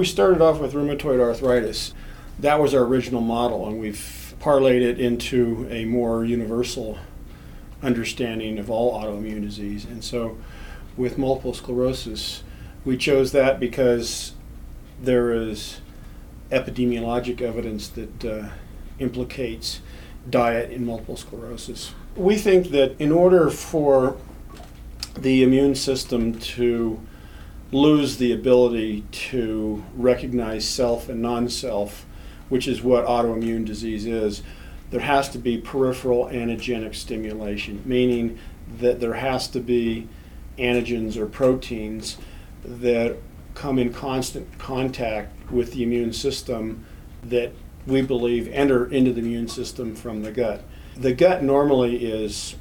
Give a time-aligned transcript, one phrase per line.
[0.00, 1.92] We started off with rheumatoid arthritis.
[2.38, 6.98] That was our original model, and we've parlayed it into a more universal
[7.82, 9.84] understanding of all autoimmune disease.
[9.84, 10.38] And so,
[10.96, 12.44] with multiple sclerosis,
[12.84, 14.34] we chose that because
[15.02, 15.80] there is
[16.52, 18.50] epidemiologic evidence that uh,
[19.00, 19.80] implicates
[20.30, 21.92] diet in multiple sclerosis.
[22.14, 24.16] We think that in order for
[25.18, 27.00] the immune system to
[27.70, 32.06] lose the ability to recognize self and non self,
[32.48, 34.42] which is what autoimmune disease is,
[34.90, 38.38] there has to be peripheral antigenic stimulation, meaning
[38.78, 40.08] that there has to be
[40.58, 42.16] antigens or proteins
[42.64, 43.16] that
[43.54, 46.84] come in constant contact with the immune system
[47.22, 47.52] that
[47.86, 50.62] we believe enter into the immune system from the gut.
[50.96, 52.56] The gut normally is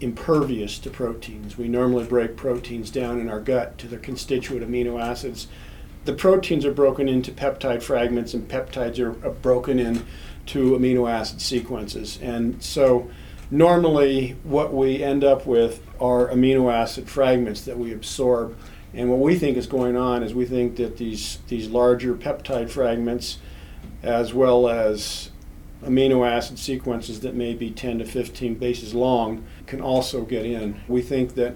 [0.00, 1.58] impervious to proteins.
[1.58, 5.48] We normally break proteins down in our gut to their constituent amino acids.
[6.04, 10.06] The proteins are broken into peptide fragments, and peptides are, broken into
[10.46, 12.18] amino acid sequences.
[12.22, 13.10] And so,
[13.50, 18.56] normally, what we end up with are amino acid fragments that we absorb.
[18.94, 22.70] And what we think is going on is we think that these, these larger peptide
[22.70, 23.38] fragments,
[24.02, 25.27] as well as
[25.84, 30.80] amino acid sequences that may be 10 to 15 bases long can also get in.
[30.88, 31.54] We think that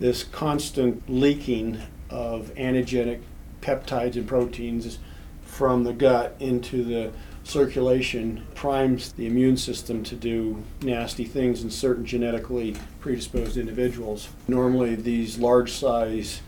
[0.00, 3.22] this constant leaking of antigenic
[3.60, 4.98] peptides and proteins
[5.42, 7.12] from the gut into the
[7.44, 14.28] circulation primes the immune system to do nasty things in certain genetically predisposed individuals.
[14.48, 16.40] Normally, these large size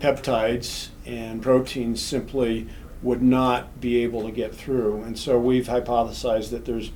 [0.00, 2.68] peptides and proteins simply
[3.02, 5.02] would not be able to get through.
[5.02, 6.90] And so we've hypothesized that there's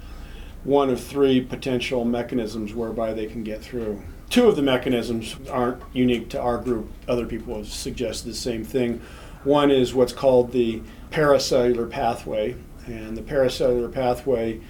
[0.64, 4.02] one of three potential mechanisms whereby they can get through.
[4.30, 8.64] Two of the mechanisms aren't unique to our group, other people have suggested the same
[8.64, 9.00] thing.
[9.44, 14.60] One is what's called the paracellular pathway, and the paracellular pathway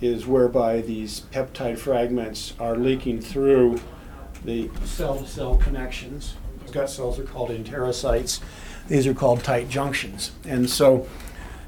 [0.00, 3.80] is whereby these peptide fragments are leaking through
[4.44, 6.34] the cell to cell connections.
[6.72, 8.40] Gut cells are called enterocytes
[8.88, 10.32] these are called tight junctions.
[10.44, 11.06] And so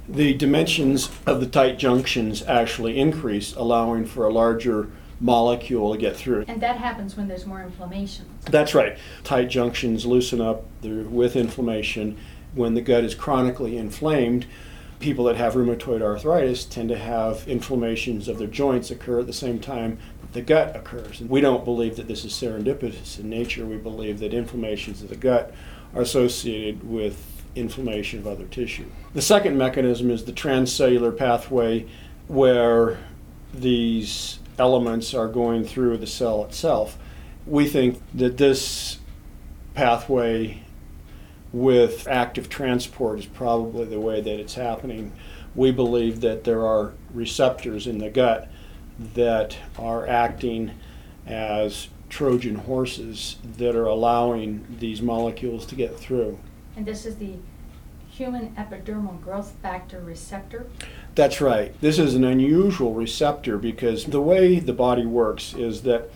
[0.08, 4.90] the dimensions of the tight junctions actually increase, allowing for a larger
[5.20, 6.44] molecule to get through.
[6.48, 8.26] And that happens when there's more inflammation.
[8.44, 8.96] That's right.
[9.24, 12.16] Tight junctions loosen up with inflammation.
[12.54, 14.46] When the gut is chronically inflamed,
[15.00, 19.32] people that have rheumatoid arthritis tend to have inflammations of their joints occur at the
[19.32, 19.98] same time
[20.32, 21.20] the gut occurs.
[21.20, 23.64] And we don't believe that this is serendipitous in nature.
[23.64, 25.54] We believe that inflammations of the gut
[25.94, 28.87] are associated with inflammation of other tissue.
[29.15, 31.87] The second mechanism is the transcellular pathway,
[32.28, 32.99] where
[33.53, 36.99] these elements are going through the cell itself.
[37.47, 38.99] We think that this
[39.75, 40.62] pathway
[41.53, 45.12] with active transport is probably the way that it's happening.
[45.55, 48.50] We believe that there are receptors in the gut
[49.15, 50.72] that are acting
[51.26, 56.38] as Trojan horses that are allowing these molecules to get through.
[56.76, 57.36] And this is the
[58.19, 60.66] human epidermal growth factor receptor?
[61.14, 61.72] That's right.
[61.80, 66.10] This is an unusual receptor because the way the body works is that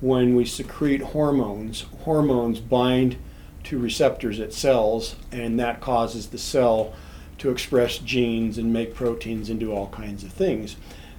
[0.00, 3.16] when we secrete hormones, hormones bind
[3.64, 6.94] to receptors at cells, and that causes the cell
[7.38, 10.76] to express genes and make proteins and do all kinds of things.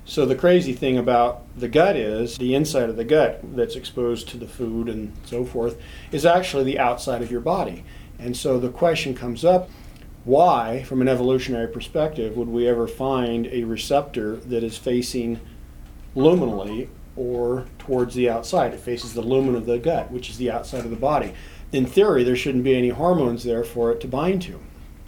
[0.10, 4.28] So the crazy thing about the gut is the inside of the gut that's exposed
[4.30, 5.80] to the food and so forth
[6.12, 7.84] is actually the outside of your body.
[8.18, 9.70] And so the question comes up
[10.24, 15.40] why, from an evolutionary perspective, would we ever find a receptor that is facing
[16.16, 18.74] luminally or towards the outside?
[18.74, 21.36] It faces the lumen of the gut, which is the outside of the body.
[21.72, 24.60] In theory, there shouldn't be any hormones there for it to bind to.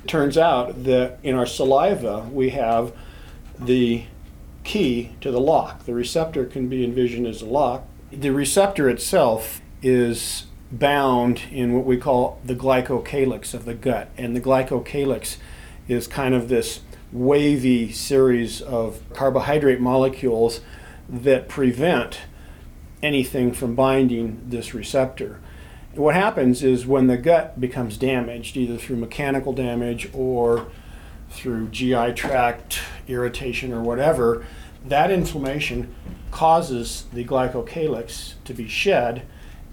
[0.03, 2.93] It turns out that in our saliva, we have
[3.57, 4.05] the
[4.63, 5.85] key to the lock.
[5.85, 7.85] The receptor can be envisioned as a lock.
[8.11, 14.09] The receptor itself is bound in what we call the glycocalyx of the gut.
[14.17, 15.37] And the glycocalyx
[15.87, 16.81] is kind of this
[17.11, 20.61] wavy series of carbohydrate molecules
[21.09, 22.21] that prevent
[23.03, 25.39] anything from binding this receptor.
[25.93, 30.67] What happens is when the gut becomes damaged, either through mechanical damage or
[31.29, 34.45] through GI tract irritation or whatever,
[34.85, 35.93] that inflammation
[36.31, 39.23] causes the glycocalyx to be shed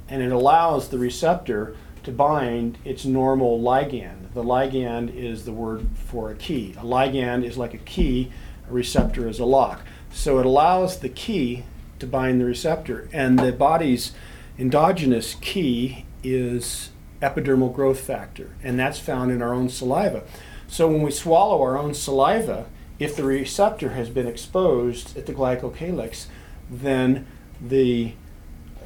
[0.08, 4.32] and it allows the receptor to bind its normal ligand.
[4.32, 6.74] The ligand is the word for a key.
[6.78, 8.32] A ligand is like a key,
[8.68, 9.82] a receptor is a lock.
[10.10, 11.64] So it allows the key
[11.98, 14.12] to bind the receptor, and the body's
[14.58, 16.90] endogenous key is
[17.20, 20.22] epidermal growth factor, and that's found in our own saliva.
[20.68, 22.66] So when we swallow our own saliva,
[22.98, 26.26] if the receptor has been exposed at the glycocalyx,
[26.70, 27.26] then
[27.60, 28.12] the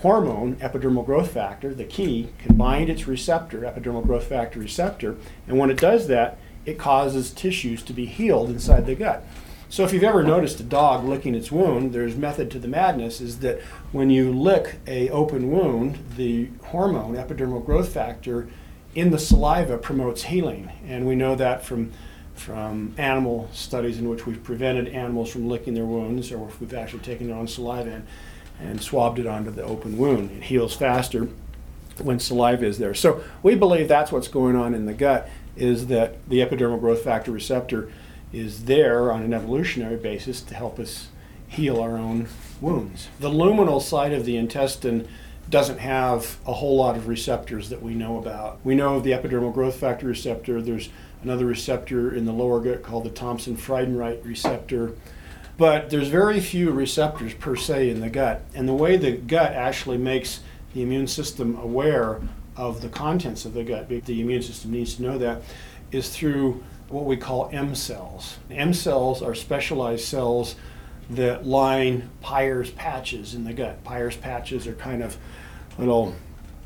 [0.00, 5.16] hormone, epidermal growth factor, the key, can bind its receptor, epidermal growth factor receptor,
[5.46, 9.24] and when it does that, it causes tissues to be healed inside the gut.
[9.68, 13.22] So if you've ever noticed a dog licking its wound, there's method to the madness
[13.22, 13.60] is that
[13.90, 18.48] when you lick a open wound, the hormone, epidermal growth factor,
[18.94, 20.70] in the saliva promotes healing.
[20.86, 21.92] And we know that from
[22.34, 26.74] from animal studies in which we've prevented animals from licking their wounds, or if we've
[26.74, 28.06] actually taken their own saliva and,
[28.60, 30.30] and swabbed it onto the open wound.
[30.30, 31.28] It heals faster
[31.98, 32.94] when saliva is there.
[32.94, 37.04] So we believe that's what's going on in the gut is that the epidermal growth
[37.04, 37.92] factor receptor
[38.32, 41.08] is there on an evolutionary basis to help us
[41.46, 42.26] heal our own
[42.60, 43.08] wounds.
[43.20, 45.06] The luminal side of the intestine
[45.50, 48.58] doesn't have a whole lot of receptors that we know about.
[48.64, 50.62] We know of the epidermal growth factor receptor.
[50.62, 50.88] There's
[51.22, 54.94] another receptor in the lower gut called the Thomsen Friedenreich receptor.
[55.56, 58.42] But there's very few receptors per se in the gut.
[58.54, 60.40] And the way the gut actually makes
[60.74, 62.20] the immune system aware
[62.56, 65.42] of the contents of the gut, the immune system needs to know that,
[65.90, 68.38] is through what we call M cells.
[68.50, 70.56] M cells are specialized cells
[71.10, 73.82] that line Peyer's patches in the gut.
[73.84, 75.16] Peyer's patches are kind of
[75.78, 76.14] little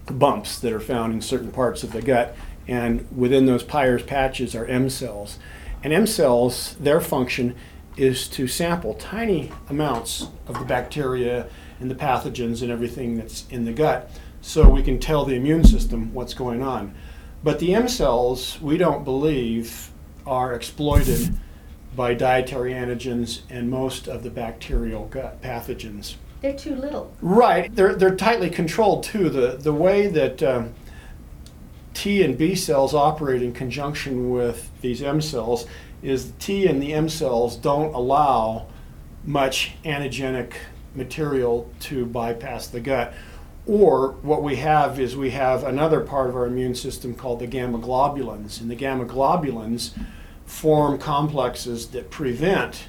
[0.06, 2.36] bumps that are found in certain parts of the gut,
[2.68, 5.38] and within those Peyer's patches are M cells.
[5.82, 7.54] And M cells, their function
[7.96, 11.48] is to sample tiny amounts of the bacteria
[11.80, 14.10] and the pathogens and everything that's in the gut
[14.40, 16.94] so we can tell the immune system what's going on.
[17.42, 19.90] But the M cells, we don't believe,
[20.26, 21.36] are exploited
[21.94, 26.16] by dietary antigens and most of the bacterial gut pathogens.
[26.42, 27.12] They're too little.
[27.20, 27.74] Right.
[27.74, 29.30] They're, they're tightly controlled too.
[29.30, 30.74] The, the way that um,
[31.96, 35.66] T and B cells operate in conjunction with these M cells
[36.02, 38.66] is the T and the M cells don't allow
[39.24, 40.52] much antigenic
[40.94, 43.14] material to bypass the gut.
[43.66, 47.46] Or what we have is we have another part of our immune system called the
[47.46, 48.60] gamma globulins.
[48.60, 49.92] And the gamma globulins
[50.44, 52.88] form complexes that prevent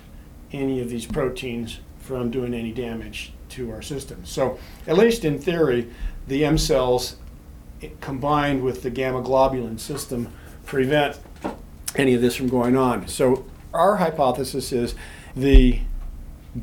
[0.52, 4.26] any of these proteins from doing any damage to our system.
[4.26, 5.90] So, at least in theory,
[6.28, 7.16] the M cells
[8.02, 10.32] combined with the gamma globulin system
[10.66, 11.20] prevent
[11.96, 13.08] any of this from going on.
[13.08, 14.96] So our hypothesis is
[15.36, 15.82] the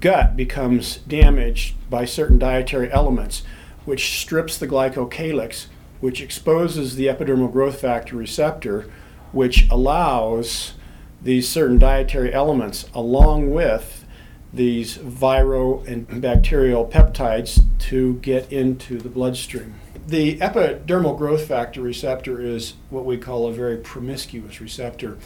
[0.01, 3.43] gut becomes damaged by certain dietary elements,
[3.85, 5.67] which strips the glycocalyx,
[6.01, 8.91] which exposes the epidermal growth factor receptor,
[9.33, 10.75] which allows
[11.23, 14.05] these certain dietary elements, along with
[14.53, 19.75] these viral and bacterial peptides, to get into the bloodstream
[20.07, 25.19] the epidermal growth factor receptor is what we call a very promiscuous receptor.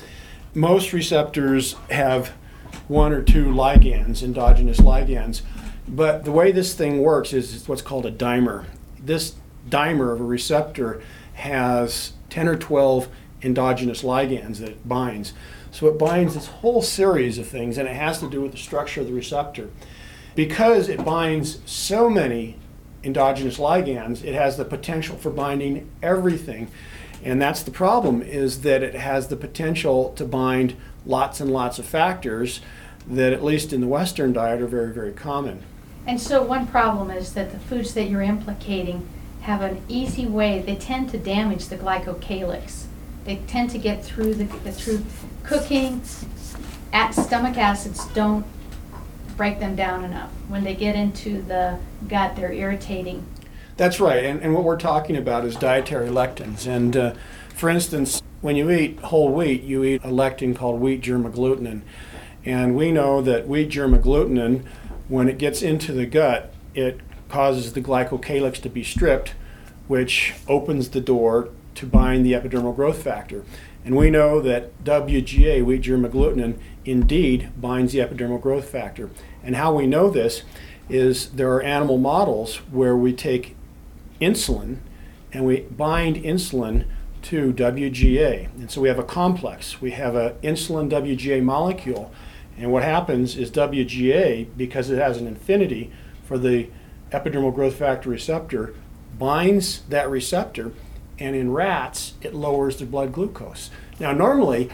[0.54, 2.32] Most receptors have
[2.86, 5.42] one or two ligands, endogenous ligands,
[5.86, 8.66] but the way this thing works is it's what's called a dimer.
[8.98, 9.34] This
[9.68, 11.02] dimer of a receptor
[11.34, 13.08] has 10 or 12
[13.42, 15.32] endogenous ligands that it binds.
[15.70, 18.58] So it binds this whole series of things, and it has to do with the
[18.58, 19.70] structure of the receptor.
[20.34, 22.56] Because it binds so many
[23.04, 26.70] endogenous ligands, it has the potential for binding everything.
[27.22, 31.78] And that's the problem is that it has the potential to bind lots and lots
[31.78, 32.60] of factors
[33.06, 35.62] that at least in the western diet are very very common.
[36.06, 39.08] And so one problem is that the foods that you're implicating
[39.42, 42.84] have an easy way they tend to damage the glycocalyx.
[43.24, 45.04] They tend to get through the through
[45.42, 46.02] cooking.
[46.92, 48.46] At stomach acids don't
[49.38, 50.30] break them down enough.
[50.48, 51.78] When they get into the
[52.08, 53.24] gut, they're irritating.
[53.78, 54.24] That's right.
[54.24, 56.66] And, and what we're talking about is dietary lectins.
[56.66, 57.14] And uh,
[57.54, 61.82] for instance, when you eat whole wheat, you eat a lectin called wheat germ agglutinin.
[62.44, 64.64] And we know that wheat germ agglutinin,
[65.06, 69.34] when it gets into the gut, it causes the glycocalyx to be stripped,
[69.86, 73.44] which opens the door to bind the epidermal growth factor.
[73.84, 79.10] And we know that WGA, wheat germ agglutinin, indeed binds the epidermal growth factor.
[79.42, 80.42] And how we know this
[80.88, 83.56] is there are animal models where we take
[84.20, 84.78] insulin
[85.32, 86.86] and we bind insulin
[87.22, 88.46] to WGA.
[88.54, 89.80] And so we have a complex.
[89.80, 92.10] We have an insulin WGA molecule.
[92.56, 95.92] And what happens is WGA, because it has an affinity
[96.24, 96.68] for the
[97.10, 98.74] epidermal growth factor receptor,
[99.18, 100.72] binds that receptor,
[101.18, 103.70] and in rats, it lowers the blood glucose.
[103.98, 104.70] Now, normally,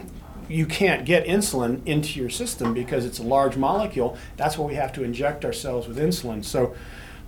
[0.48, 4.16] you can't get insulin into your system because it's a large molecule.
[4.36, 6.44] That's why we have to inject ourselves with insulin.
[6.44, 6.74] So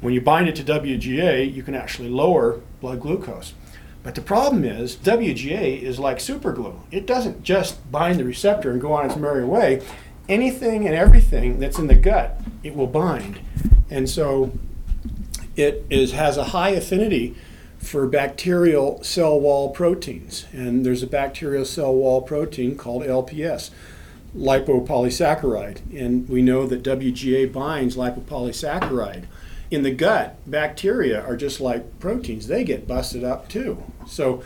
[0.00, 3.54] when you bind it to WGA, you can actually lower blood glucose.
[4.02, 6.78] But the problem is, WGA is like superglue.
[6.92, 9.82] It doesn't just bind the receptor and go on its merry way.
[10.28, 13.40] Anything and everything that's in the gut, it will bind.
[13.90, 14.52] And so
[15.56, 17.34] it is, has a high affinity
[17.86, 20.46] for bacterial cell wall proteins.
[20.52, 23.70] And there's a bacterial cell wall protein called LPS,
[24.36, 25.80] lipopolysaccharide.
[25.96, 29.24] And we know that WGA binds lipopolysaccharide.
[29.70, 33.82] In the gut, bacteria are just like proteins, they get busted up too.
[34.06, 34.42] So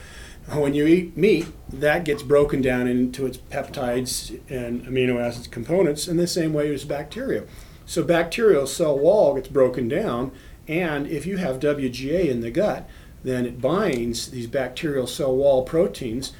[0.53, 6.09] when you eat meat, that gets broken down into its peptides and amino acids components
[6.09, 7.45] in the same way as bacteria.
[7.85, 10.33] So bacterial cell wall gets broken down,
[10.67, 12.89] and if you have WGA in the gut,
[13.23, 16.33] then it binds these bacterial cell wall proteins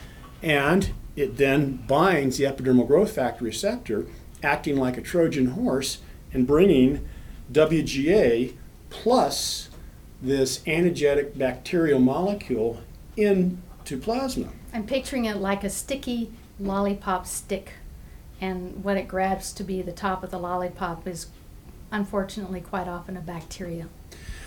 [0.43, 4.07] and it then binds the epidermal growth factor receptor,
[4.43, 5.99] acting like a Trojan horse
[6.33, 7.07] and bringing
[7.53, 8.55] WGA
[8.89, 9.69] plus
[10.23, 12.81] this anergetic bacterial molecule
[13.17, 14.49] into plasma.
[14.73, 17.73] I'm picturing it like a sticky lollipop stick,
[18.41, 21.27] and what it grabs to be the top of the lollipop is
[21.91, 23.89] unfortunately quite often a bacteria.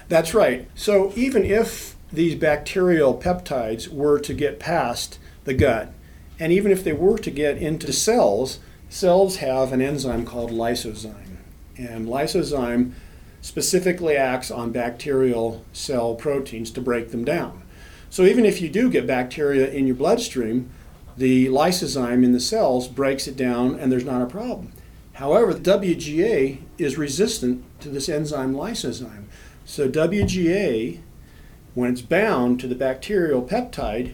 [0.10, 0.68] That's right.
[0.76, 5.92] So even if these bacterial peptides were to get past the gut,
[6.40, 11.38] and even if they were to get into cells, cells have an enzyme called lysozyme.
[11.78, 12.94] And lysozyme
[13.42, 17.64] specifically acts on bacterial cell proteins to break them down.
[18.10, 20.70] So even if you do get bacteria in your bloodstream,
[21.18, 24.72] the lysozyme in the cells breaks it down and there's not a problem.
[25.14, 29.23] However, WGA is resistant to this enzyme lysozyme.
[29.66, 31.00] So WGA
[31.74, 34.14] when it's bound to the bacterial peptide,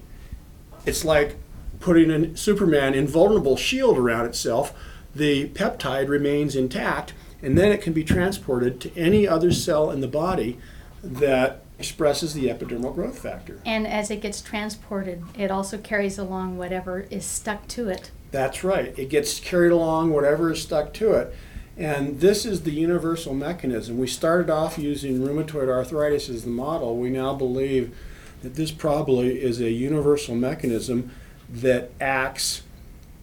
[0.86, 1.36] it's like
[1.80, 4.74] putting a Superman invulnerable shield around itself.
[5.14, 10.02] The peptide remains intact, and then it can be transported to any other cell in
[10.02, 10.58] the body
[11.04, 13.62] that expresses the epidermal growth factor.
[13.66, 18.12] And as it gets transported, it also carries along whatever is stuck to it.
[18.32, 18.98] That's right.
[19.00, 21.34] It gets carried along whatever is stuck to it.
[21.80, 23.98] And this is the universal mechanism.
[23.98, 26.98] We started off using rheumatoid arthritis as the model.
[26.98, 27.96] We now believe
[28.42, 31.12] that this probably is a universal mechanism
[31.50, 32.64] that acts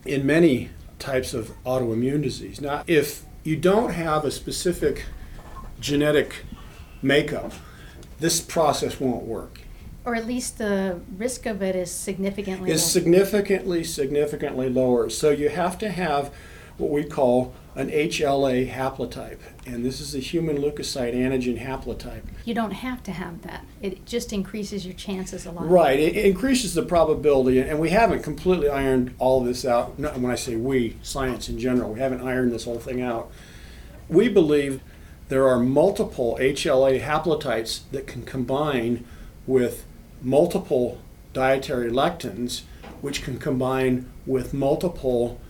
[0.07, 2.59] in many types of autoimmune disease.
[2.63, 5.05] Now, if you don't have a specific
[5.79, 6.45] genetic
[7.03, 7.53] makeup,
[8.21, 9.61] this process won't work.
[10.07, 15.11] Or at least the risk of it is significantly is significantly, significantly lower.
[15.11, 16.33] So you have to have
[16.78, 22.23] what we call an HLA haplotype, and this is a human leukocyte antigen haplotype.
[22.45, 23.66] You don't have to have that.
[23.83, 25.68] It just increases your chances a lot.
[25.68, 26.00] Right.
[26.00, 29.99] It, increases the probability, and we haven't completely ironed all of this out.
[29.99, 33.30] when I say we, science in general, we haven't ironed this whole thing out.
[34.09, 34.80] We believe
[35.28, 39.04] there are multiple HLA haplotypes that can combine
[39.47, 39.85] with
[40.23, 41.00] multiple
[41.35, 42.62] dietary lectins,
[43.02, 45.40] which can combine with multiple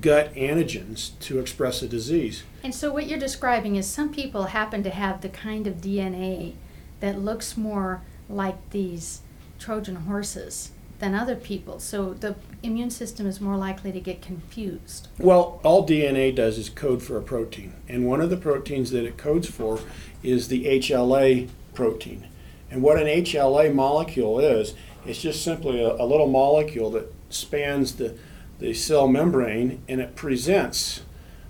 [0.00, 2.44] gut antigens to express a disease.
[2.62, 6.54] And so, what you're describing is some people happen to have the kind of DNA
[7.00, 9.20] that looks more like these
[9.58, 11.78] Trojan horses than other people.
[11.80, 15.08] So, the immune system is more likely to get confused.
[15.18, 17.74] Well, all DNA does is code for a protein.
[17.88, 19.80] And one of the proteins that it codes for
[20.22, 22.28] is the HLA protein.
[22.70, 27.96] And what an HLA molecule is, it's just simply a, a little molecule that spans
[27.96, 28.16] the
[28.62, 31.02] the cell membrane and it presents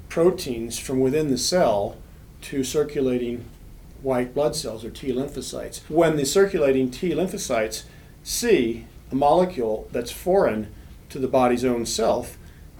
[0.08, 1.96] proteins from within the cell
[2.40, 3.44] to circulating
[4.00, 5.80] white blood cells or T lymphocytes.
[5.88, 7.84] When the circulating T lymphocytes
[8.22, 10.72] see a molecule that's foreign
[11.10, 12.38] to the body's own self,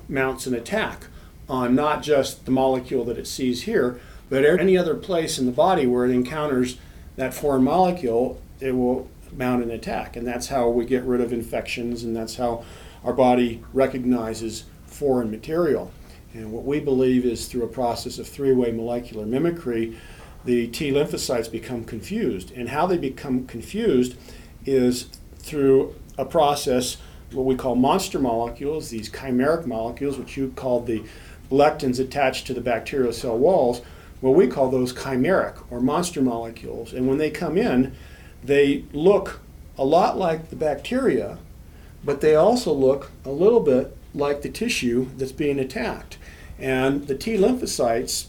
[0.09, 1.07] mounts an attack
[1.49, 5.45] on not just the molecule that it sees here, but er, any other place in
[5.45, 6.79] the body where it encounters
[7.17, 10.17] that foreign molecule, it will mount an attack.
[10.17, 12.65] And that's how we get rid of infections, and that's how
[13.05, 15.91] our body recognizes foreign material.
[16.35, 19.97] And what we believe is through a process of three way molecular mimicry,
[20.45, 22.53] the T lymphocytes become confused.
[22.53, 24.17] And how they become confused
[24.65, 26.97] is through a process,
[27.33, 31.03] what we call monster molecules, these chimeric molecules, which you called the
[31.51, 33.83] lectins attached to the bacterial cell walls.
[34.21, 36.93] Well, we call those chimeric or monster molecules.
[36.93, 37.95] And when they come in,
[38.43, 39.41] they look
[39.77, 41.39] a lot like the bacteria,
[42.05, 46.19] but they also look a little bit like the tissue that's being attacked.
[46.59, 48.27] And the T lymphocytes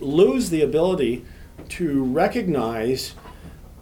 [0.00, 1.24] lose the ability
[1.70, 3.14] to recognize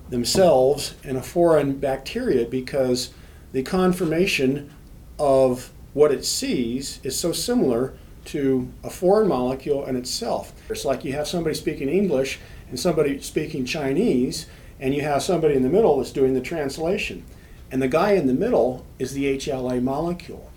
[0.08, 3.10] themselves in a foreign bacteria because
[3.52, 4.70] the conformation
[5.18, 10.52] of what it sees is so similar to a foreign molecule in itself.
[10.68, 12.38] It's like you have somebody speaking English
[12.68, 14.46] and somebody speaking Chinese,
[14.80, 17.24] and you have somebody in the middle that's doing the translation.
[17.72, 20.50] And the guy in the middle is the HLA molecule.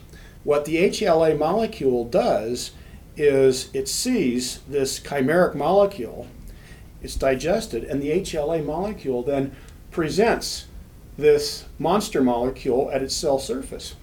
[0.44, 2.72] What the HLA molecule does
[3.16, 6.28] is it sees this chimeric molecule,
[7.02, 9.56] it's digested, and the HLA molecule then
[9.92, 10.66] presents
[11.18, 13.96] this monster molecule at its cell surface.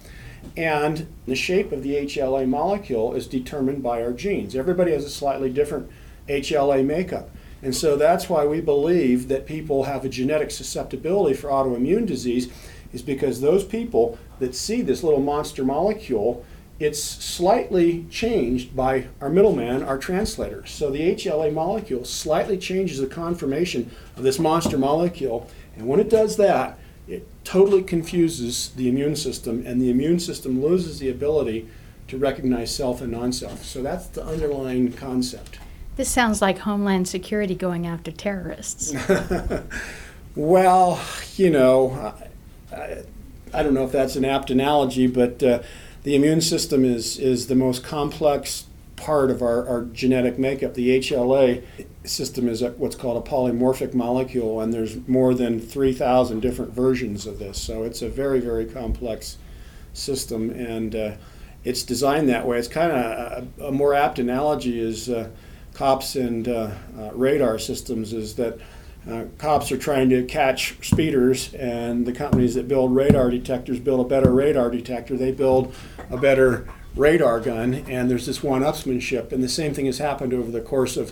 [0.57, 4.55] And the shape of the HLA molecule is determined by our genes.
[4.55, 5.89] Everybody has a slightly different
[6.27, 7.29] HLA makeup.
[7.61, 12.51] And so that's why we believe that people have a genetic susceptibility for autoimmune disease,
[12.93, 16.45] is because those people that see this little monster molecule,
[16.79, 20.71] it's slightly changed by our middleman, our translators.
[20.71, 25.49] So the HLA molecule slightly changes the conformation of this monster molecule.
[25.75, 30.63] And when it does that, it totally confuses the immune system, and the immune system
[30.63, 31.67] loses the ability
[32.07, 33.63] to recognize self and non self.
[33.63, 35.59] So that's the underlying concept.
[35.95, 38.93] This sounds like Homeland Security going after terrorists.
[40.35, 40.99] well,
[41.35, 42.13] you know,
[42.73, 43.03] I,
[43.53, 45.61] I, don't know if that's an apt analogy, but uh,
[46.03, 48.65] the immune system is, is the most complex
[48.95, 50.73] part of our, our genetic makeup.
[50.73, 51.63] The HLA
[52.03, 57.25] system is a, what's called a polymorphic molecule, and there's more than 3,000 different versions
[57.25, 57.61] of this.
[57.61, 59.37] So it's a very, very complex
[59.93, 61.11] system, and uh,
[61.63, 62.57] it's designed that way.
[62.57, 65.29] It's kind of a, a, more apt analogy is uh,
[65.73, 68.59] cops and uh, uh, radar systems is that
[69.09, 74.05] uh, cops are trying to catch speeders, and the companies that build radar detectors build
[74.05, 75.17] a better radar detector.
[75.17, 75.75] They build
[76.09, 79.31] a better radar gun, and there's this one upsmanship.
[79.31, 81.11] And the same thing has happened over the course of,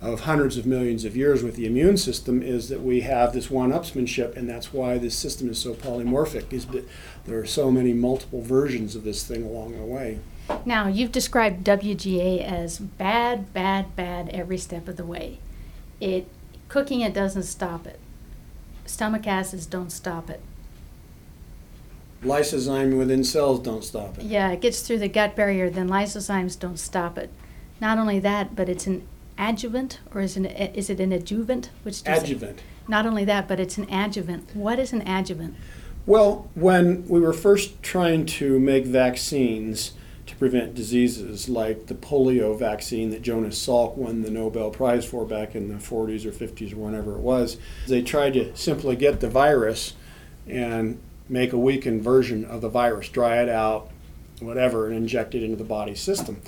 [0.00, 3.50] of hundreds of millions of years with the immune system is that we have this
[3.50, 6.88] one upsmanship, and that's why this system is so polymorphic, is that
[7.24, 10.18] there are so many multiple versions of this thing along the way.
[10.64, 15.38] Now, you've described WGA as bad, bad, bad every step of the way.
[16.00, 16.26] It
[16.68, 17.98] cooking it doesn't stop it.
[18.86, 20.40] Stomach acids don't stop it
[22.22, 24.24] lysozyme within cells don't stop it.
[24.24, 27.30] Yeah, it gets through the gut barrier, then lysozymes don't stop it.
[27.80, 29.06] Not only that, but it's an
[29.38, 31.70] adjuvant, or is, an, is it an adjuvant?
[31.82, 32.58] Which adjuvant.
[32.58, 34.54] It, not only that, but it's an adjuvant.
[34.54, 35.54] What is an adjuvant?
[36.06, 39.92] Well, when we were first trying to make vaccines
[40.28, 45.24] to prevent diseases like the polio vaccine that Jonas Salk won the Nobel Prize for
[45.24, 49.20] back in the 40s or 50s or whenever it was, they tried to simply get
[49.20, 49.94] the virus
[50.46, 53.90] and make a weakened version of the virus, dry it out,
[54.40, 56.40] whatever, and inject it into the body system.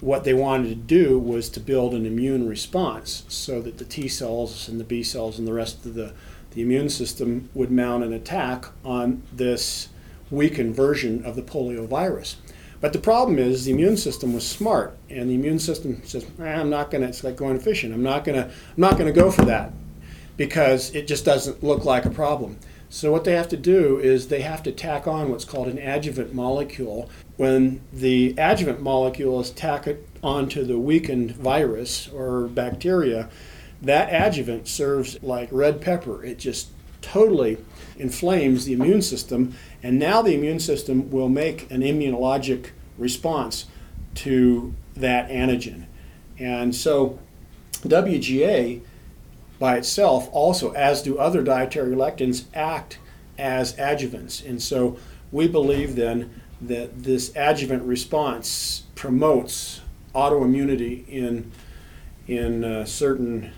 [0.00, 4.08] What they wanted to do was to build an immune response so that the T
[4.08, 6.14] cells and the B cells and the rest of the,
[6.52, 9.88] the immune system would mount an attack on this
[10.30, 12.36] weakened version of the polio virus.
[12.80, 16.70] But the problem is the immune system was smart, and the immune system says, "I'm
[16.70, 17.92] not going to." It's like going fishing.
[17.92, 18.46] I'm not going to.
[18.46, 19.72] I'm not going to go for that
[20.36, 22.56] because it just doesn't look like a problem.
[22.88, 25.78] So what they have to do is they have to tack on what's called an
[25.78, 27.08] adjuvant molecule.
[27.36, 29.90] When the adjuvant molecule is tacked
[30.22, 33.28] onto the weakened virus or bacteria,
[33.82, 36.24] that adjuvant serves like red pepper.
[36.24, 36.68] It just
[37.02, 37.58] totally
[37.98, 43.66] inflames the immune system, and now the immune system will make an immunologic response
[44.14, 45.86] to that antigen.
[46.38, 47.18] And so
[47.82, 48.80] WGA
[49.58, 52.98] by itself also, as do other dietary lectins, act
[53.38, 54.44] as adjuvants.
[54.44, 54.96] And so
[55.30, 59.82] we believe then that this adjuvant response promotes
[60.14, 61.52] autoimmunity in,
[62.26, 63.52] in uh, certain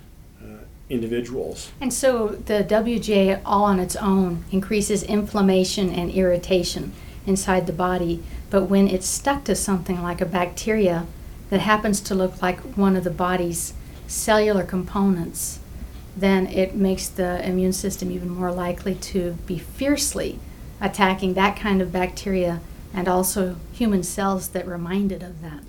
[0.93, 1.73] individuals.
[1.81, 6.93] And so the WGA all on its own increases inflammation and irritation
[7.27, 11.07] inside the body, but when it's stuck to something like a bacteria
[11.51, 13.75] that happens to look like one of the body's
[14.07, 15.59] cellular components,
[16.17, 20.39] then it makes the immune system even more likely to be fiercely
[20.81, 22.61] attacking that kind of bacteria
[22.93, 25.61] and also human cells that remind it of that.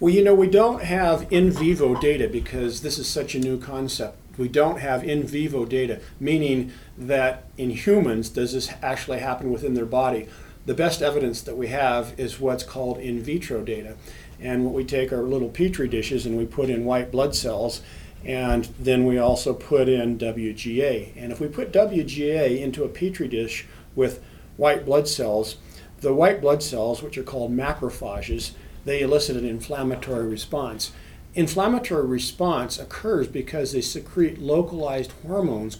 [0.00, 3.58] Well, you know, we don't have in vivo data because this is such a new
[3.58, 4.16] concept.
[4.38, 9.74] We don't have in vivo data, meaning that in humans, does this actually happen within
[9.74, 10.28] their body?
[10.64, 13.96] The best evidence that we have is what's called in vitro data.
[14.40, 17.82] And what we take our little petri dishes and we put in white blood cells
[18.24, 21.12] and then we also put in WGA.
[21.16, 24.22] And if we put WGA into a petri dish with
[24.56, 25.56] white blood cells,
[26.00, 28.52] the white blood cells, which are called macrophages,
[28.84, 30.92] they elicit an inflammatory response.
[31.34, 35.78] Inflammatory response occurs because they secrete localized hormones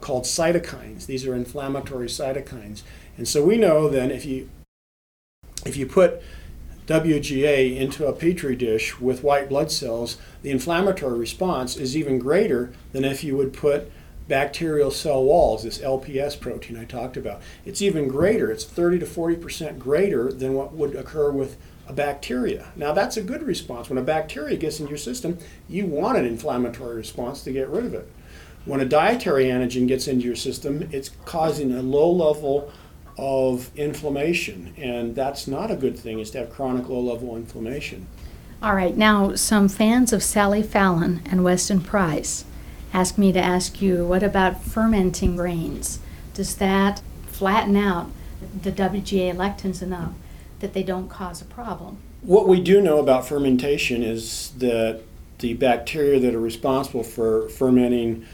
[0.00, 1.06] called cytokines.
[1.06, 2.82] These are inflammatory cytokines.
[3.16, 4.48] And so we know then if you
[5.64, 6.22] if you put
[6.86, 12.72] WGA into a petri dish with white blood cells, the inflammatory response is even greater
[12.92, 13.92] than if you would put
[14.26, 17.42] bacterial cell walls, this LPS protein I talked about.
[17.64, 21.58] It's even greater, it's 30 to 40% greater than what would occur with
[21.90, 22.70] a bacteria.
[22.76, 23.88] Now, that's a good response.
[23.88, 27.84] When a bacteria gets in your system, you want an inflammatory response to get rid
[27.84, 28.08] of it.
[28.64, 32.72] When a dietary antigen gets into your system, it's causing a low level
[33.18, 38.06] of inflammation, and that's not a good thing, is to have chronic low level inflammation.
[38.62, 42.44] All right, now some fans of Sally Fallon and Weston Price
[42.92, 45.98] asked me to ask you what about fermenting grains?
[46.34, 48.10] Does that flatten out
[48.62, 50.12] the WGA lectins enough
[50.60, 51.98] that they don't cause a problem?
[52.22, 55.02] What we do know about fermentation is that
[55.38, 58.26] the bacteria that are responsible for fermenting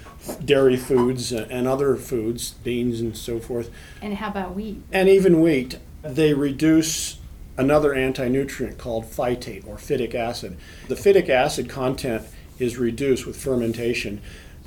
[0.44, 3.70] dairy foods and other foods, beans and so forth.
[4.02, 4.82] And how about wheat?
[4.92, 7.18] And even wheat, they reduce
[7.56, 10.56] another anti-nutrient called phytate or phytic acid.
[10.88, 12.26] The phytic acid content
[12.58, 14.20] is reduced with fermentation.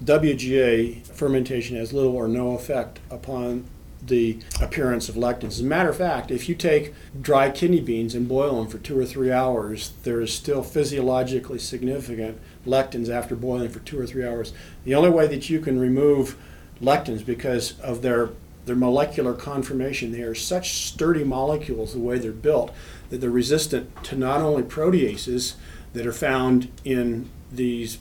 [0.04, 3.66] WGA fermentation has little or no effect upon
[4.02, 5.48] the appearance of lectins.
[5.48, 8.78] As a matter of fact, if you take dry kidney beans and boil them for
[8.78, 14.08] two or three hours, there is still physiologically significant lectins after boiling for two or
[14.08, 14.54] three hours.
[14.86, 16.38] The only way that you can remove
[16.82, 18.30] lectins because of their
[18.66, 20.12] their molecular conformation.
[20.12, 22.72] They are such sturdy molecules, the way they're built,
[23.10, 25.56] that they're resistant to not only proteases
[25.94, 27.98] that are found in these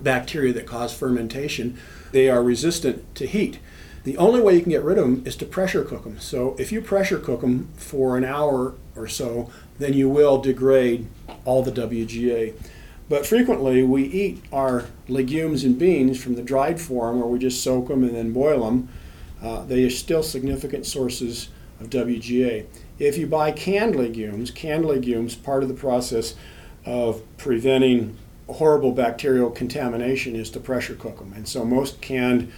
[0.00, 1.78] bacteria that cause fermentation,
[2.10, 3.60] they are resistant to heat.
[4.04, 6.18] The only way you can get rid of them is to pressure cook them.
[6.20, 11.06] So if you pressure cook them for an hour or so, then you will degrade
[11.44, 12.54] all the WGA.
[13.08, 17.62] But frequently we eat our legumes and beans from the dried form where we just
[17.62, 18.88] soak them and then boil them
[19.42, 21.48] uh, they are still significant sources
[21.80, 22.66] of WGA.
[22.98, 26.34] If you buy canned legumes, canned legumes, part of the process
[26.84, 28.16] of preventing
[28.48, 31.32] horrible bacterial contamination is to pressure cook them.
[31.34, 32.50] And so most canned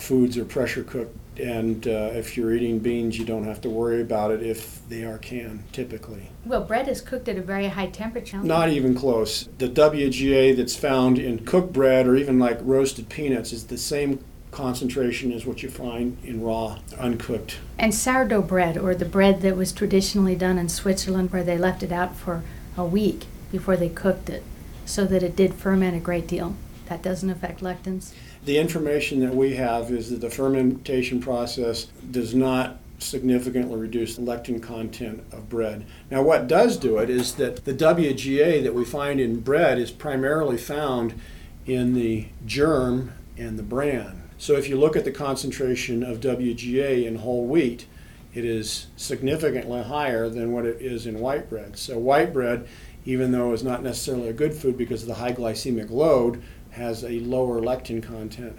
[0.00, 1.16] foods are pressure cooked.
[1.38, 5.04] And uh, if you're eating beans, you don't have to worry about it if they
[5.04, 6.30] are canned, typically.
[6.46, 8.38] Well, bread is cooked at a very high temperature.
[8.38, 9.46] Not even close.
[9.58, 14.24] The WGA that's found in cooked bread or even like roasted peanuts is the same
[14.50, 17.58] concentration as what you find in raw, uncooked.
[17.78, 21.82] And sourdough bread, or the bread that was traditionally done in Switzerland, where they left
[21.82, 22.42] it out for
[22.76, 24.42] a week before they cooked it,
[24.86, 26.56] so that it did ferment a great deal.
[26.86, 28.12] That doesn't affect lectins?
[28.46, 34.62] The information that we have is that the fermentation process does not significantly reduce lectin
[34.62, 35.84] content of bread.
[36.12, 39.90] Now, what does do it is that the WGA that we find in bread is
[39.90, 41.20] primarily found
[41.66, 44.22] in the germ and the bran.
[44.38, 47.86] So if you look at the concentration of WGA in whole wheat,
[48.32, 51.76] it is significantly higher than what it is in white bread.
[51.76, 52.68] So white bread,
[53.04, 56.40] even though it's not necessarily a good food because of the high glycemic load,
[56.76, 58.56] has a lower lectin content.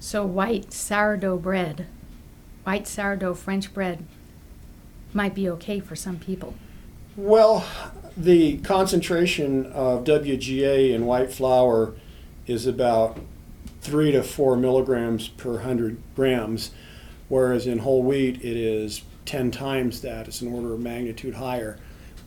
[0.00, 1.86] So white sourdough bread,
[2.64, 4.04] white sourdough French bread
[5.12, 6.54] might be okay for some people.
[7.16, 7.66] Well,
[8.16, 11.94] the concentration of WGA in white flour
[12.46, 13.18] is about
[13.80, 16.70] three to four milligrams per hundred grams,
[17.28, 20.26] whereas in whole wheat it is 10 times that.
[20.26, 21.78] It's an order of magnitude higher.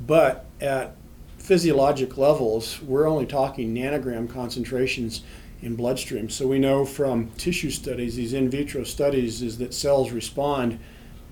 [0.05, 0.95] But at
[1.43, 5.23] physiologic levels, we're only talking nanogram concentrations
[5.61, 6.29] in bloodstream.
[6.29, 10.79] So we know from tissue studies, these in vitro studies, is that cells respond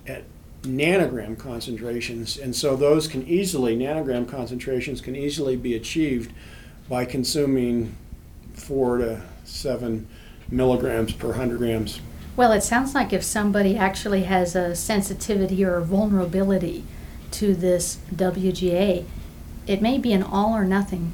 [0.06, 0.24] at
[0.64, 2.36] nanogram concentrations.
[2.36, 6.30] And so those can easily, nanogram concentrations can easily be achieved
[6.90, 7.96] by consuming
[8.52, 10.06] four to seven
[10.50, 12.00] milligrams per 100 grams.
[12.36, 16.84] Well, it sounds like if somebody actually has a sensitivity or a vulnerability
[17.30, 19.06] to this WGA,
[19.66, 21.12] it may be an all or nothing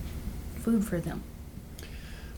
[0.57, 1.23] food for them.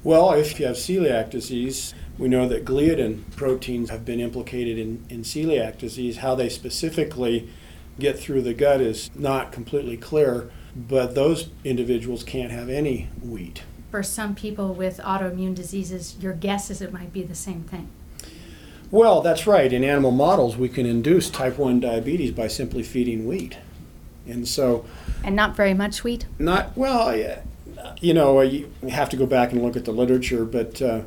[0.03, 5.05] Well, if you have celiac disease, we know that gliadin proteins have been implicated in,
[5.11, 6.19] in celiac disease.
[6.19, 7.49] How they specifically
[7.99, 13.63] get through the gut is not completely clear, but those individuals can't have any wheat
[13.91, 17.89] for some people with autoimmune diseases, your guess is it might be the same thing.
[18.91, 19.73] Well, that's right.
[19.73, 23.59] In animal models, we can induce type 1 diabetes by simply feeding wheat.
[24.31, 24.85] And so.
[25.25, 26.27] And not very much wheat?
[26.39, 27.15] Not, well,
[28.01, 31.03] you know, you have to go back and look at the literature, but uh,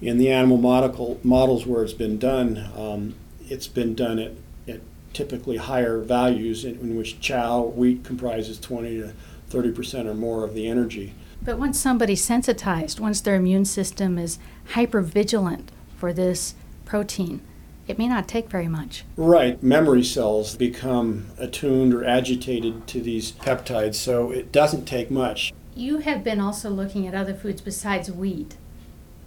[0.00, 3.14] in the animal model, models where it's been done, um,
[3.48, 4.32] it's been done at,
[4.68, 4.80] at
[5.12, 9.12] typically higher values in, in which chow, wheat comprises 20 to
[9.48, 11.14] 30 percent or more of the energy.
[11.42, 14.38] But once somebody's sensitized, once their immune system is
[14.70, 17.40] hyper vigilant for this protein,
[17.88, 19.04] it may not take very much.
[19.16, 19.62] Right.
[19.62, 25.52] Memory cells become attuned or agitated to these peptides, so it doesn't take much.
[25.74, 28.56] You have been also looking at other foods besides wheat.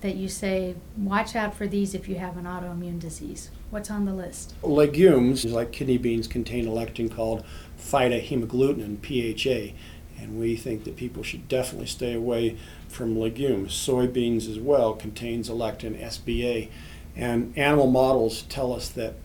[0.02, 3.50] that you say, watch out for these if you have an autoimmune disease?
[3.69, 4.54] What's on the list?
[4.63, 7.43] Legumes, like kidney beans, contain a lectin called
[7.78, 9.76] phytohemagglutinin, PHA,
[10.22, 13.74] and we think that people should definitely stay away from legumes.
[13.74, 16.69] Soybeans as well contains a lectin, SBA,
[17.15, 19.15] and animal models tell us that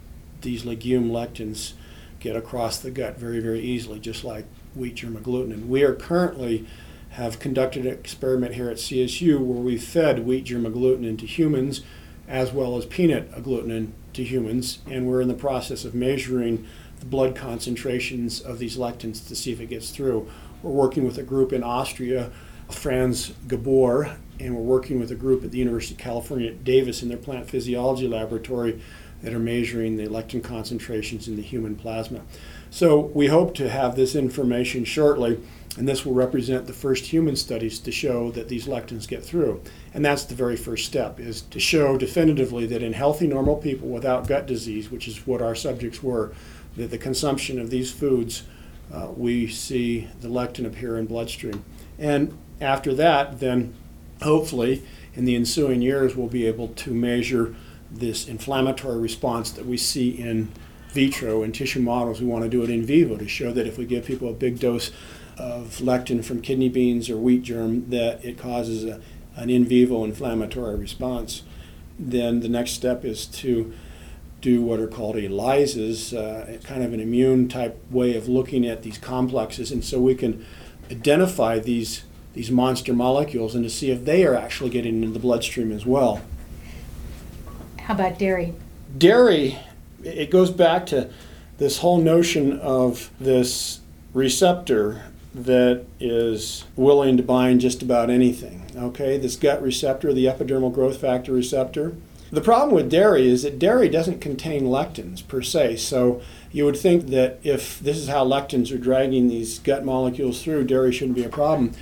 [0.42, 1.72] these legume lectins
[2.20, 5.66] get across the gut very, very easily, just like wheat germ agglutinin.
[5.66, 6.66] We are currently
[7.10, 11.82] have conducted an experiment here at CSU where we fed wheat germ agglutinin to humans
[12.26, 16.66] as well as peanut agglutinin to humans, and we're in the process of measuring
[17.00, 20.28] the blood concentrations of these lectins to see if it gets through.
[20.62, 22.32] We're working with a group in Austria,
[22.70, 27.02] Franz Gabor, and we're working with a group at the University of California at Davis
[27.02, 28.80] in their plant physiology laboratory
[29.22, 32.20] that are measuring the lectin concentrations in the human plasma.
[32.70, 35.40] So we hope to have this information shortly,
[35.78, 39.62] and this will represent the first human studies to show that these lectins get through.
[39.94, 43.88] And that's the very first step, is to show definitively that in healthy, normal people
[43.88, 46.32] without gut disease, which is what our subjects were,
[46.76, 48.42] that the consumption of these foods,
[48.92, 51.64] uh, we see the lectin appear in bloodstream.
[51.98, 53.74] And after that, then
[54.22, 54.82] hopefully
[55.14, 57.54] in the ensuing years, we'll be able to measure
[57.90, 60.50] this inflammatory response that we see in
[60.90, 62.20] vitro in tissue models.
[62.20, 64.32] We want to do it in vivo to show that if we give people a
[64.32, 64.90] big dose
[65.36, 69.00] of lectin from kidney beans or wheat germ, that it causes a,
[69.36, 71.42] an in vivo inflammatory response.
[71.98, 73.72] Then the next step is to
[74.40, 78.82] do what are called ELISAs, uh, kind of an immune type way of looking at
[78.82, 80.44] these complexes, and so we can
[80.90, 85.18] identify these these monster molecules and to see if they are actually getting into the
[85.18, 86.20] bloodstream as well.
[87.80, 88.54] How about dairy?
[88.96, 89.58] Dairy,
[90.02, 91.10] it goes back to
[91.58, 93.80] this whole notion of this
[94.12, 95.02] receptor
[95.34, 98.64] that is willing to bind just about anything.
[98.76, 101.94] Okay, this gut receptor, the epidermal growth factor receptor.
[102.30, 105.76] The problem with dairy is that dairy doesn't contain lectins per se.
[105.76, 110.42] So you would think that if this is how lectins are dragging these gut molecules
[110.42, 111.72] through, dairy shouldn't be a problem.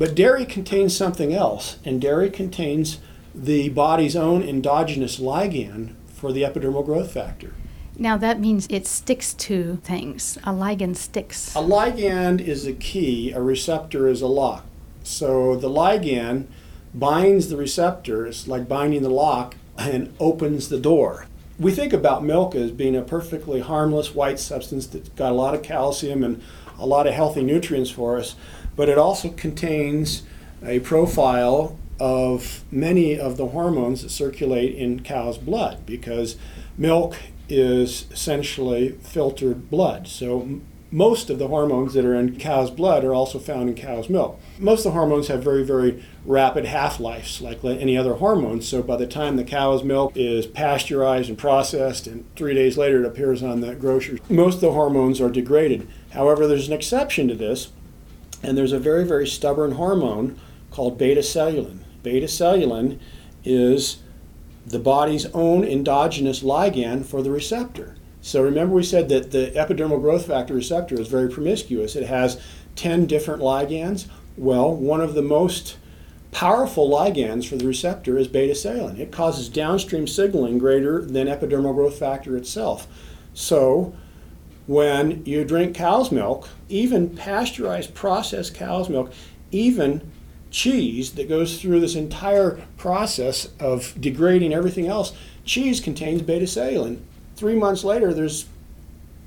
[0.00, 3.00] But dairy contains something else, and dairy contains
[3.34, 7.52] the body's own endogenous ligand for the epidermal growth factor.
[7.98, 10.38] Now that means it sticks to things.
[10.38, 11.54] A ligand sticks.
[11.54, 14.64] A ligand is a key, a receptor is a lock.
[15.02, 16.46] So the ligand
[16.94, 21.26] binds the receptor, it's like binding the lock, and opens the door.
[21.58, 25.54] We think about milk as being a perfectly harmless white substance that's got a lot
[25.54, 26.40] of calcium and
[26.78, 28.34] a lot of healthy nutrients for us,
[28.76, 30.22] but it also contains
[30.64, 36.36] a profile of many of the hormones that circulate in cow's blood because
[36.78, 37.16] milk
[37.48, 40.08] is essentially filtered blood.
[40.08, 44.08] So most of the hormones that are in cow's blood are also found in cow's
[44.08, 44.40] milk.
[44.58, 48.60] Most of the hormones have very, very rapid half lives, like any other hormone.
[48.60, 53.04] So by the time the cow's milk is pasteurized and processed, and three days later
[53.04, 55.88] it appears on the grocery, most of the hormones are degraded.
[56.10, 57.70] However, there's an exception to this,
[58.42, 60.38] and there's a very, very stubborn hormone
[60.70, 62.98] called betacellulin beta cellulin
[63.44, 63.98] is
[64.66, 67.96] the body's own endogenous ligand for the receptor.
[68.20, 71.96] So remember, we said that the epidermal growth factor receptor is very promiscuous.
[71.96, 72.40] It has
[72.76, 74.06] 10 different ligands.
[74.36, 75.78] Well, one of the most
[76.30, 78.98] powerful ligands for the receptor is betacellulin.
[78.98, 82.86] It causes downstream signaling greater than epidermal growth factor itself.
[83.32, 83.94] So,
[84.70, 89.12] when you drink cow's milk, even pasteurized processed cow's milk,
[89.50, 90.00] even
[90.52, 95.12] cheese that goes through this entire process of degrading everything else,
[95.44, 97.00] cheese contains betacellulin.
[97.34, 98.46] Three months later, there's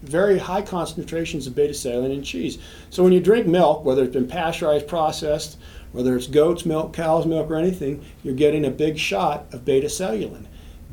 [0.02, 2.58] very high concentrations of betacellulin in cheese.
[2.90, 5.58] So when you drink milk, whether it's been pasteurized, processed,
[5.92, 10.46] whether it's goat's milk, cow's milk, or anything, you're getting a big shot of betacellulin.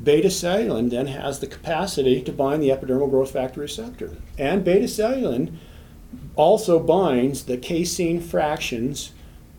[0.03, 4.17] Betacellulin then has the capacity to bind the epidermal growth factor receptor.
[4.37, 5.55] And betacellulin
[6.35, 9.11] also binds the casein fractions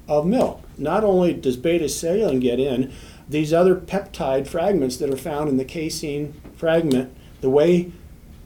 [0.08, 0.62] of milk.
[0.76, 2.92] Not only does betacellulin get in,
[3.28, 7.92] these other peptide fragments that are found in the casein fragment, the whey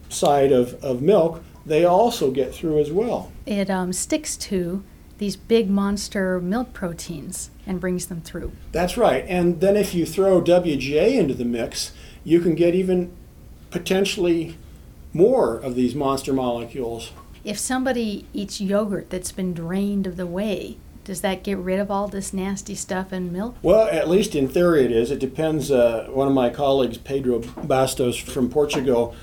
[0.09, 3.31] side of, of milk, they also get through as well.
[3.45, 4.83] It um, sticks to
[5.17, 8.51] these big monster milk proteins and brings them through.
[8.71, 9.25] That's right.
[9.27, 11.91] And then if you throw WGA into the mix,
[12.23, 13.11] you can get even
[13.71, 14.57] potentially
[15.13, 17.11] more of these monster molecules.
[17.43, 20.77] If somebody eats yogurt that's been drained of the whey,
[21.07, 23.55] does that get rid of all this nasty stuff in milk?
[23.61, 25.09] Well, at least in theory it is.
[25.09, 25.71] It depends.
[25.71, 29.15] Uh, one of my colleagues, Pedro Bastos from Portugal,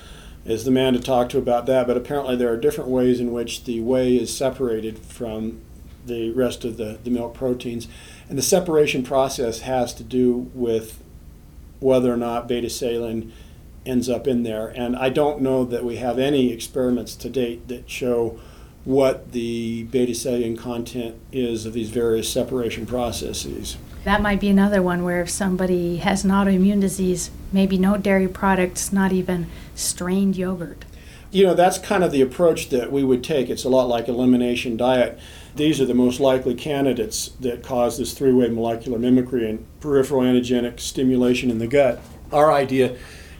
[0.45, 1.85] is the man to talk to about that.
[1.85, 5.61] But apparently, there are different ways in which the whey is separated from
[6.05, 7.87] the rest of the, the milk proteins.
[8.29, 11.01] And the separation process has to do with
[11.79, 13.31] whether or not betacellulin
[13.85, 14.67] ends up in there.
[14.67, 18.39] And I don't know that we have any experiments to date that show
[18.83, 23.77] what the betacellulin content is of these various separation processes.
[24.03, 28.27] That might be another one where if somebody has an autoimmune disease, maybe no dairy
[28.27, 30.85] products, not even strained yogurt.
[31.31, 33.49] You know, that's kind of the approach that we would take.
[33.49, 35.19] It's a lot like elimination diet.
[35.55, 40.21] These are the most likely candidates that cause this three way molecular mimicry and peripheral
[40.21, 42.01] antigenic stimulation in the gut.
[42.31, 42.97] Our idea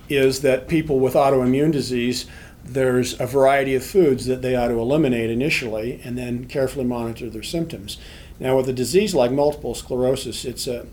[0.07, 2.25] is that people with autoimmune disease
[2.67, 7.29] there's a variety of foods that they ought to eliminate initially and then carefully monitor
[7.29, 7.99] their symptoms.
[8.39, 10.87] Now, with a disease like multiple sclerosis, it's a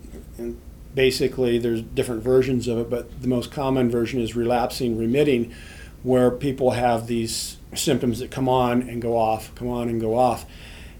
[0.93, 5.51] basically there's different versions of it, but the most common version is relapsing remitting,
[6.03, 10.15] where people have these symptoms that come on and go off, come on and go
[10.15, 10.45] off.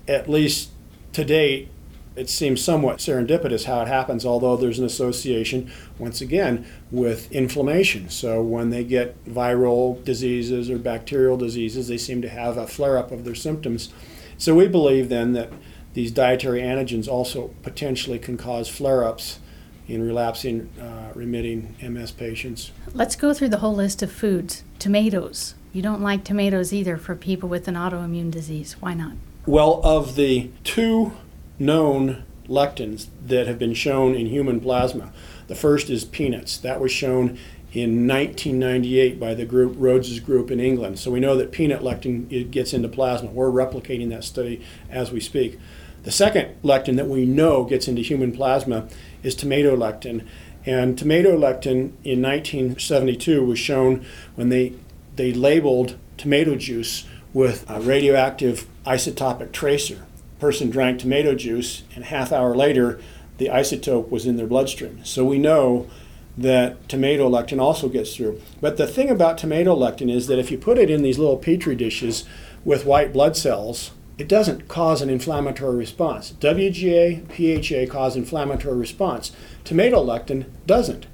[0.07, 0.71] At least
[1.13, 1.69] to date,
[2.15, 8.09] it seems somewhat serendipitous how it happens, although there's an association, once again, with inflammation.
[8.09, 12.97] So when they get viral diseases or bacterial diseases, they seem to have a flare
[12.97, 13.91] up of their symptoms.
[14.37, 15.51] So we believe then that
[15.93, 19.39] these dietary antigens also potentially can cause flare ups
[19.87, 22.71] in relapsing, uh, remitting MS patients.
[22.93, 24.63] Let's go through the whole list of foods.
[24.79, 25.55] Tomatoes.
[25.71, 28.73] You don't like tomatoes either for people with an autoimmune disease.
[28.79, 29.13] Why not?
[29.45, 31.12] Well, of the two
[31.60, 35.12] known lectins that have been shown in human plasma.
[35.47, 36.58] The first is peanuts.
[36.58, 37.38] That was shown
[37.73, 40.97] in 1998 by the group Rhodes's group in England.
[40.97, 43.32] So we know that peanut lectin gets into plasma.
[43.32, 45.60] We're replicating that study as we speak.
[46.03, 48.88] The second lectin that we know gets into human plasma
[49.23, 50.25] is tomato lectin.
[50.65, 54.73] And tomato lectin in 1972 was shown when they,
[55.17, 60.05] they labeled tomato juice with a radioactive isotopic tracer
[60.43, 62.99] person drank tomato juice, and half hour later,
[63.37, 64.99] the isotope was in their bloodstream.
[65.05, 65.89] So we know
[66.37, 68.41] that tomato lectin also gets through.
[68.59, 71.37] But the thing about tomato lectin is that if you put it in these little
[71.37, 72.25] petri dishes
[72.65, 76.33] with white blood cells, it doesn't cause an inflammatory response.
[76.41, 79.31] WGA, PHA cause inflammatory response.
[79.63, 81.07] Tomato lectin doesn't.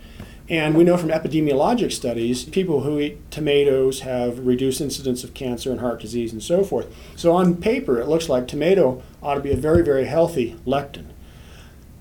[0.49, 5.69] And we know from epidemiologic studies, people who eat tomatoes have reduced incidence of cancer
[5.69, 6.93] and heart disease and so forth.
[7.15, 11.05] So on paper, it looks like tomato ought to be a very, very healthy lectin.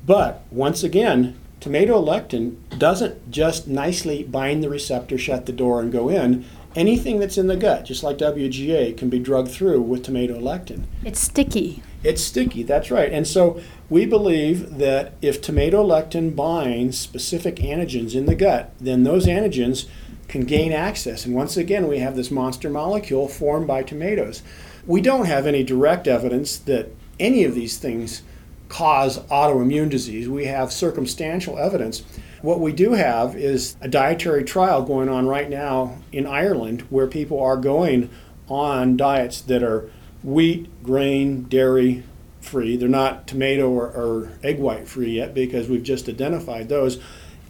[0.07, 5.93] But once again, tomato lectin doesn't just nicely bind the receptor, shut the door, and
[5.93, 6.47] go in.
[6.75, 10.85] Anything that's in the gut, just like WGA, can be drugged through with tomato lectin.
[11.05, 11.83] It's sticky.
[12.03, 13.13] It's sticky, that's right.
[13.13, 19.05] And so we believe that if tomato lectin binds specific antigens in the gut, then
[19.05, 19.87] those antigens
[20.29, 21.25] can gain access.
[21.25, 24.43] And once again, we have this monster molecule formed by tomatoes.
[24.87, 28.23] We don't have any direct evidence that any of these things
[28.69, 30.29] cause autoimmune disease.
[30.29, 32.03] We have circumstantial evidence.
[32.43, 37.07] What we do have is a dietary trial going on right now in Ireland where
[37.07, 38.11] people are going
[38.49, 39.91] on diets that are
[40.23, 42.05] wheat, grain, dairy
[42.41, 42.77] free.
[42.77, 47.01] They're not tomato or, or egg white free yet because we've just identified those.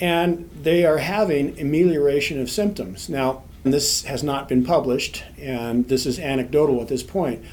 [0.00, 3.08] And they are having amelioration of symptoms.
[3.08, 7.44] Now, this has not been published, and this is anecdotal at this point.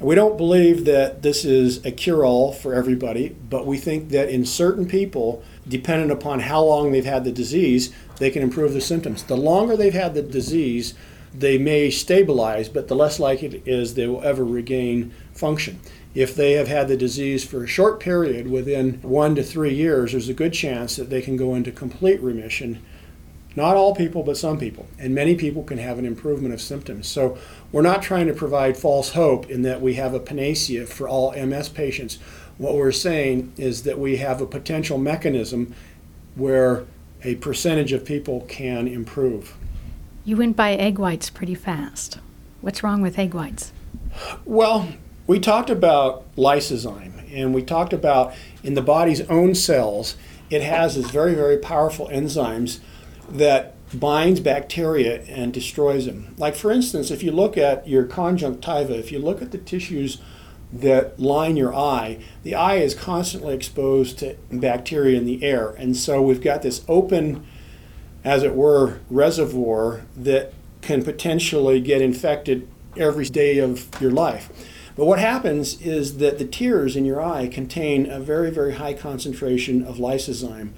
[0.00, 4.28] We don't believe that this is a cure all for everybody, but we think that
[4.28, 8.80] in certain people, dependent upon how long they've had the disease, they can improve the
[8.80, 9.24] symptoms.
[9.24, 10.94] The longer they've had the disease,
[11.34, 15.80] they may stabilize, but the less likely it is they will ever regain function.
[16.14, 20.12] If they have had the disease for a short period, within one to three years,
[20.12, 22.82] there's a good chance that they can go into complete remission.
[23.54, 24.86] Not all people, but some people.
[24.98, 27.08] And many people can have an improvement of symptoms.
[27.08, 27.36] So
[27.72, 31.32] we're not trying to provide false hope in that we have a panacea for all
[31.32, 32.18] MS patients.
[32.56, 35.74] What we're saying is that we have a potential mechanism
[36.34, 36.84] where
[37.22, 39.54] a percentage of people can improve.
[40.28, 42.18] You went by egg whites pretty fast.
[42.60, 43.72] What's wrong with egg whites?
[44.44, 44.92] Well,
[45.26, 50.18] we talked about lysozyme, and we talked about in the body's own cells,
[50.50, 52.80] it has these very, very powerful enzymes
[53.30, 56.34] that binds bacteria and destroys them.
[56.36, 60.18] Like for instance, if you look at your conjunctiva, if you look at the tissues
[60.70, 65.70] that line your eye, the eye is constantly exposed to bacteria in the air.
[65.70, 67.46] And so we've got this open
[68.28, 70.52] as it were, reservoir that
[70.82, 74.50] can potentially get infected every day of your life.
[74.96, 78.92] But what happens is that the tears in your eye contain a very, very high
[78.92, 80.72] concentration of lysozyme.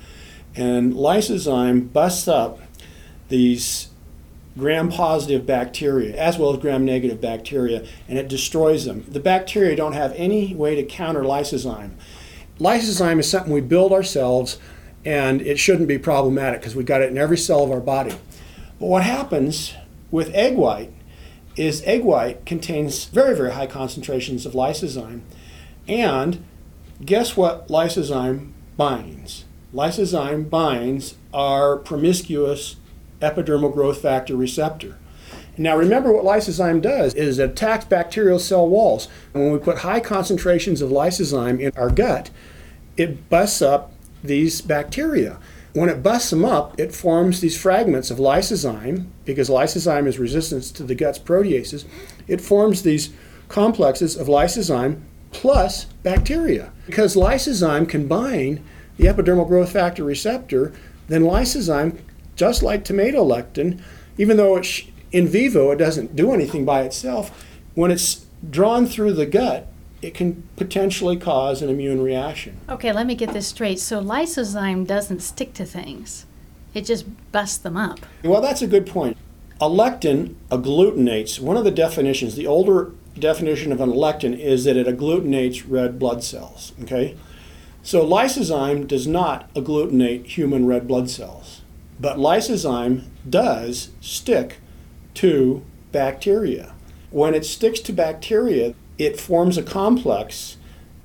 [0.54, 2.60] And lysozyme busts up
[3.28, 3.88] these
[4.56, 9.04] gram positive bacteria as well as gram negative bacteria and it destroys them.
[9.08, 11.94] The bacteria don't have any way to counter lysozyme.
[12.60, 14.58] Lysozyme is something we build ourselves
[15.04, 18.14] and it shouldn't be problematic because we've got it in every cell of our body.
[18.78, 19.74] But what happens
[20.10, 20.92] with egg white
[21.56, 25.20] is egg white contains very, very high concentrations of lysozyme.
[25.88, 26.44] And
[27.04, 29.44] guess what lysozyme binds?
[29.74, 32.76] Lysozyme binds our promiscuous
[33.20, 34.96] epidermal growth factor receptor.
[35.56, 39.08] Now remember what lysozyme does is it attacks bacterial cell walls.
[39.34, 42.30] And when we put high concentrations of lysozyme in our gut,
[42.96, 43.92] it busts up
[44.22, 45.38] these bacteria.
[45.72, 50.64] When it busts them up, it forms these fragments of lysozyme, because lysozyme is resistant
[50.76, 51.84] to the gut's proteases.
[52.26, 53.10] It forms these
[53.48, 55.00] complexes of lysozyme
[55.30, 56.72] plus bacteria.
[56.86, 58.64] Because lysozyme can bind
[58.96, 60.72] the epidermal growth factor receptor,
[61.06, 61.98] then lysozyme,
[62.34, 63.80] just like tomato lectin,
[64.18, 69.12] even though it's in vivo, it doesn't do anything by itself, when it's drawn through
[69.12, 69.69] the gut,
[70.02, 72.56] it can potentially cause an immune reaction.
[72.68, 73.78] Okay, let me get this straight.
[73.78, 76.26] So lysozyme doesn't stick to things.
[76.72, 78.00] It just busts them up.
[78.22, 79.16] Well, that's a good point.
[79.60, 81.40] A lectin agglutinates.
[81.40, 85.98] One of the definitions, the older definition of an lectin is that it agglutinates red
[85.98, 87.16] blood cells, okay?
[87.82, 91.62] So lysozyme does not agglutinate human red blood cells,
[91.98, 94.58] but lysozyme does stick
[95.14, 96.72] to bacteria.
[97.10, 100.58] When it sticks to bacteria, it forms a complex.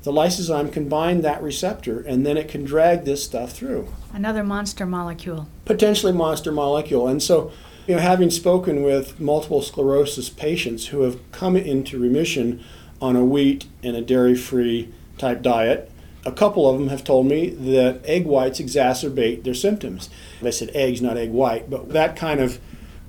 [0.04, 3.88] The lysozyme can bind that receptor and then it can drag this stuff through.
[4.14, 5.48] Another monster molecule.
[5.64, 7.08] Potentially monster molecule.
[7.08, 7.54] And so,
[7.88, 12.62] you know, having spoken with multiple sclerosis patients who have come into remission
[13.02, 15.90] on a wheat and a dairy free type diet,
[16.26, 20.10] a couple of them have told me that egg whites exacerbate their symptoms.
[20.42, 22.60] They said eggs, not egg white, but that kind of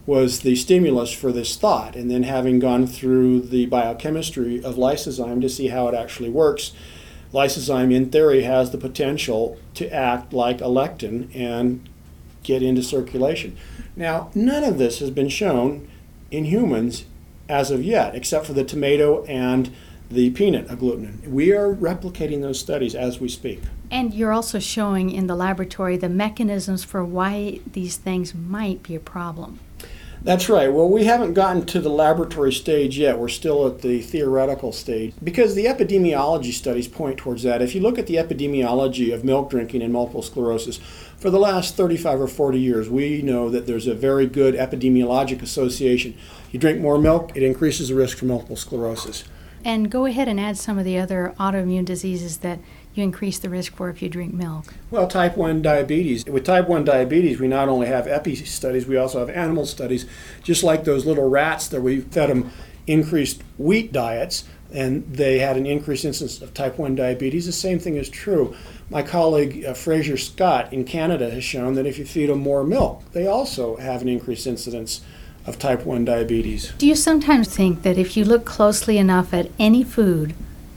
[0.06, 1.96] was the stimulus for this thought.
[1.96, 6.72] And then having gone through the biochemistry of lysozyme to see how it actually works,
[7.32, 11.88] lysozyme in theory has the potential to act like a lectin and
[12.42, 13.56] get into circulation.
[13.96, 15.88] Now, none of this has been shown
[16.30, 17.04] in humans
[17.48, 19.72] as of yet, except for the tomato and
[20.10, 21.26] the peanut agglutinin.
[21.28, 23.62] We are replicating those studies as we speak.
[23.90, 28.94] And you're also showing in the laboratory the mechanisms for why these things might be
[28.94, 29.58] a problem.
[30.22, 30.72] That's right.
[30.72, 33.18] Well, we haven't gotten to the laboratory stage yet.
[33.18, 37.62] We're still at the theoretical stage because the epidemiology studies point towards that.
[37.62, 40.78] If you look at the epidemiology of milk drinking and multiple sclerosis,
[41.16, 45.42] for the last 35 or 40 years, we know that there's a very good epidemiologic
[45.42, 46.14] association.
[46.50, 49.24] You drink more milk, it increases the risk for multiple sclerosis.
[49.64, 52.60] And go ahead and add some of the other autoimmune diseases that
[52.96, 54.74] you increase the risk for if you drink milk?
[54.90, 56.24] Well, type 1 diabetes.
[56.24, 60.06] With type 1 diabetes, we not only have epi studies, we also have animal studies,
[60.42, 62.50] just like those little rats that we fed them
[62.86, 67.46] increased wheat diets and they had an increased incidence of type 1 diabetes.
[67.46, 68.54] The same thing is true.
[68.90, 72.64] My colleague uh, Fraser Scott in Canada has shown that if you feed them more
[72.64, 75.02] milk, they also have an increased incidence
[75.46, 76.72] of type 1 diabetes.
[76.78, 80.34] Do you sometimes think that if you look closely enough at any food,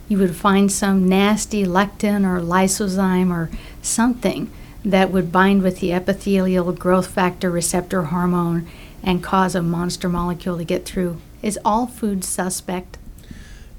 [0.09, 3.49] you would find some nasty lectin or lysozyme or
[3.81, 4.51] something
[4.83, 8.67] that would bind with the epithelial growth factor receptor hormone
[9.03, 11.21] and cause a monster molecule to get through.
[11.41, 12.97] Is all food suspect?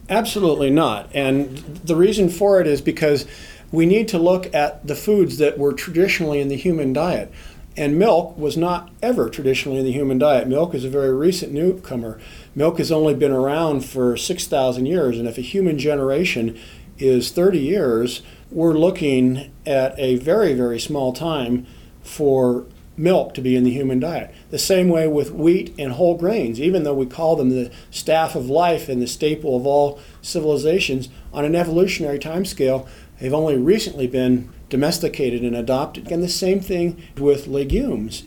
[0.08, 1.10] Absolutely not.
[1.12, 3.26] And the reason for it is because
[3.72, 7.32] we need to look at the foods that were traditionally in the human diet.
[7.76, 10.48] And milk was not ever traditionally in the human diet.
[10.48, 12.20] Milk is a very recent newcomer.
[12.55, 16.59] Milk has only been around for 6,000 years, and if a human generation
[16.98, 21.66] is 30 years, we're looking at a very, very small time
[22.03, 24.34] for milk to be in the human diet.
[24.51, 28.34] The same way with wheat and whole grains, even though we call them the staff
[28.34, 32.86] of life and the staple of all civilizations, on an evolutionary timescale,
[33.18, 36.11] they've only recently been domesticated and adopted.
[36.11, 38.24] And the same thing with legumes.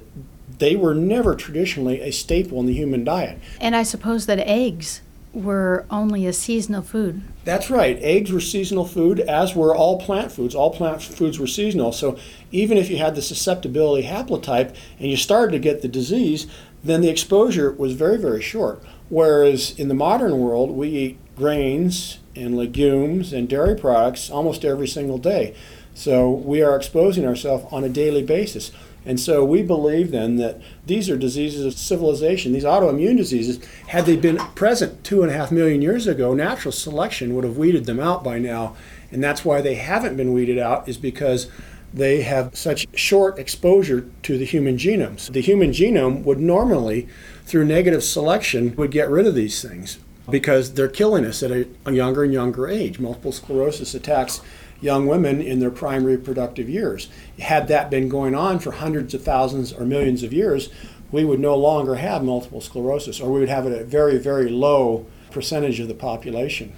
[0.60, 3.40] They were never traditionally a staple in the human diet.
[3.60, 5.02] And I suppose that eggs
[5.34, 7.24] were only a seasonal food.
[7.44, 7.98] That's right.
[8.02, 10.54] Eggs were seasonal food, as were all plant foods.
[10.54, 11.92] All plant foods were seasonal.
[11.92, 12.18] So
[12.52, 16.46] even if you had the susceptibility haplotype and you started to get the disease,
[16.84, 18.84] then the exposure was very, very short.
[19.10, 24.88] Whereas in the modern world, we eat grains and legumes and dairy products almost every
[24.88, 25.56] single day.
[25.96, 28.72] So we are exposing ourselves on a daily basis.
[29.06, 32.54] And so we believe then that these are diseases of civilization.
[32.54, 36.72] These autoimmune diseases, had they been present two and a half million years ago, natural
[36.72, 38.76] selection would have weeded them out by now.
[39.12, 41.50] And that's why they haven't been weeded out, is because
[41.94, 45.20] they have such short exposure to the human genome.
[45.20, 47.08] So the human genome would normally,
[47.46, 50.00] through negative selection, would get rid of these things
[50.30, 52.98] because they're killing us at a younger and younger age.
[52.98, 54.42] Multiple sclerosis attacks
[54.82, 57.10] young women in their prime reproductive years.
[57.40, 60.70] Had that been going on for hundreds of thousands or millions of years,
[61.12, 64.18] we would no longer have multiple sclerosis, or we would have it at a very,
[64.18, 66.74] very low percentage of the population.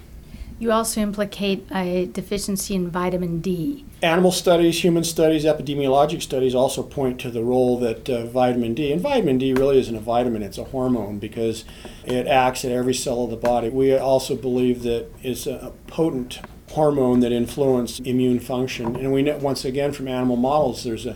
[0.58, 3.84] You also implicate a deficiency in vitamin D.
[4.02, 8.93] Animal studies, human studies, epidemiologic studies also point to the role that uh, vitamin D,
[8.93, 11.66] and vitamin D really isn't a vitamin, it's a hormone because
[12.06, 13.68] it acts at every cell of the body.
[13.68, 16.39] We also believe that it's a potent
[16.76, 18.97] hormone that influences immune function.
[18.97, 21.15] And we know, once again, from animal models, there's a,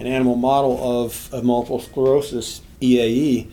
[0.00, 3.48] an animal model of, of multiple sclerosis, EAE,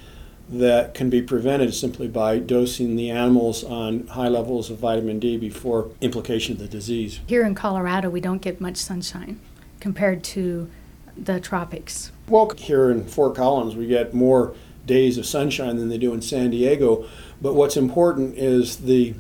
[0.49, 5.37] that can be prevented simply by dosing the animals on high levels of vitamin D
[5.37, 7.19] before implication of the disease.
[7.27, 9.39] Here in Colorado, we don't get much sunshine
[9.79, 10.69] compared to
[11.15, 12.11] the tropics.
[12.27, 14.55] Well, here in Fort Collins, we get more
[14.87, 17.07] days of sunshine than they do in San Diego.
[17.39, 19.13] But what's important is the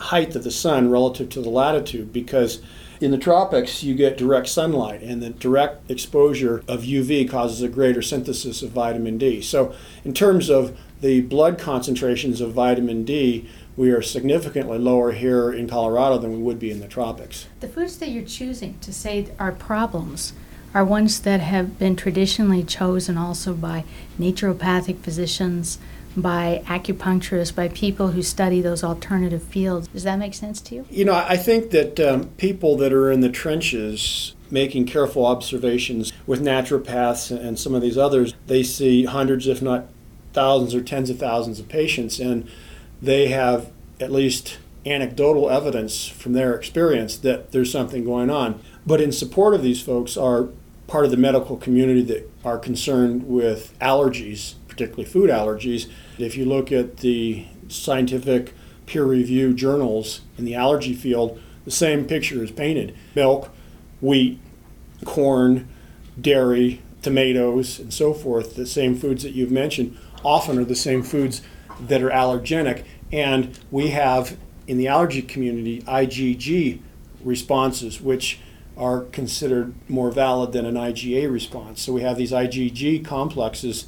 [0.00, 2.60] height of the sun relative to the latitude because
[3.00, 7.68] in the tropics, you get direct sunlight, and the direct exposure of UV causes a
[7.68, 9.40] greater synthesis of vitamin D.
[9.40, 9.74] So,
[10.04, 15.66] in terms of the blood concentrations of vitamin D, we are significantly lower here in
[15.66, 17.46] Colorado than we would be in the tropics.
[17.60, 20.34] The foods that you're choosing to say are problems
[20.74, 23.84] are ones that have been traditionally chosen also by
[24.20, 25.78] naturopathic physicians,
[26.20, 29.88] by acupuncturists, by people who study those alternative fields.
[29.88, 30.86] Does that make sense to you?
[30.90, 36.12] You know, I think that um, people that are in the trenches making careful observations
[36.26, 39.86] with naturopaths and some of these others, they see hundreds, if not
[40.32, 42.48] thousands or tens of thousands of patients, and
[43.00, 48.60] they have at least anecdotal evidence from their experience that there's something going on.
[48.86, 50.48] But in support of these folks are
[50.86, 55.90] part of the medical community that are concerned with allergies particularly food allergies.
[56.18, 58.54] If you look at the scientific
[58.86, 63.50] peer reviewed journals in the allergy field, the same picture is painted milk,
[64.00, 64.38] wheat,
[65.04, 65.68] corn,
[66.18, 68.56] dairy, tomatoes, and so forth.
[68.56, 71.42] The same foods that you've mentioned often are the same foods
[71.80, 72.84] that are allergenic.
[73.12, 76.80] And we have in the allergy community IgG
[77.22, 78.40] responses, which
[78.78, 81.82] are considered more valid than an IgA response.
[81.82, 83.86] So we have these IgG complexes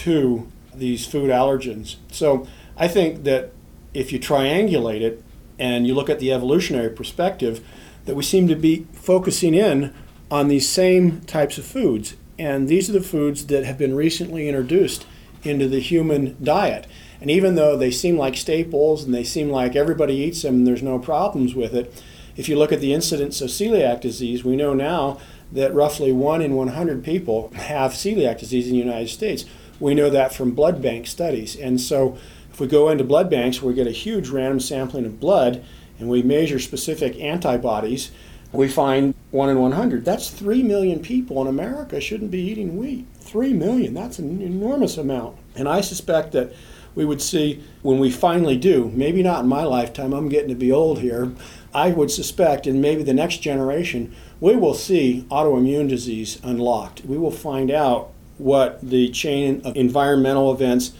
[0.00, 1.96] to these food allergens.
[2.10, 2.46] So
[2.76, 3.52] I think that
[3.92, 5.22] if you triangulate it
[5.58, 7.64] and you look at the evolutionary perspective,
[8.06, 9.92] that we seem to be focusing in
[10.30, 12.16] on these same types of foods.
[12.38, 15.06] And these are the foods that have been recently introduced
[15.42, 16.86] into the human diet.
[17.20, 20.66] And even though they seem like staples and they seem like everybody eats them and
[20.66, 22.02] there's no problems with it,
[22.36, 25.18] if you look at the incidence of celiac disease, we know now
[25.52, 29.44] that roughly 1 in 100 people have celiac disease in the United States.
[29.80, 31.56] We know that from blood bank studies.
[31.56, 32.18] And so
[32.52, 35.64] if we go into blood banks we get a huge random sampling of blood
[35.98, 38.10] and we measure specific antibodies,
[38.52, 40.04] we find 1 in 100.
[40.04, 43.06] That's 3 million people in America shouldn't be eating wheat.
[43.20, 45.36] 3 million, that's an enormous amount.
[45.54, 46.52] And I suspect that
[46.94, 50.56] we would see when we finally do, maybe not in my lifetime, I'm getting to
[50.56, 51.32] be old here.
[51.72, 57.04] I would suspect in maybe the next generation, we will see autoimmune disease unlocked.
[57.04, 60.92] We will find out what the chain of environmental events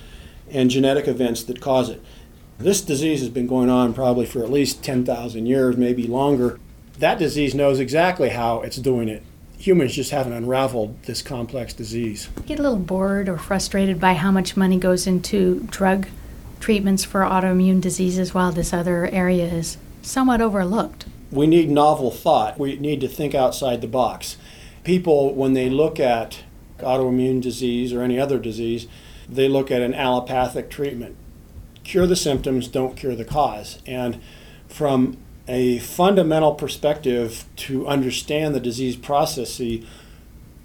[0.51, 2.03] and genetic events that cause it.
[2.59, 6.61] This disease has been going on probably for at least 10,000 years, maybe longer.
[6.99, 9.23] That disease knows exactly how it's doing it.
[9.59, 12.29] Humans just haven't unraveled this complex disease.
[12.47, 16.09] Get a little bored or frustrated by how much money goes into drug
[16.61, 21.07] treatments for autoimmune diseases while this other area is somewhat overlooked.
[21.31, 22.59] We need novel thought.
[22.59, 24.37] We need to think outside the box.
[24.85, 26.41] People, when they look at
[26.83, 28.87] autoimmune disease or any other disease,
[29.29, 31.17] they look at an allopathic treatment.
[31.85, 33.79] Cure the symptoms, don't cure the cause.
[33.87, 34.21] And
[34.69, 35.17] from
[35.49, 39.61] a fundamental perspective to understand the disease process,